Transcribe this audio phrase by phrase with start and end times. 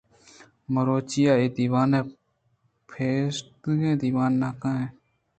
[0.73, 1.91] مروچاں اے دیوان
[2.89, 4.93] پیشیگیں دیوان نہ اِنت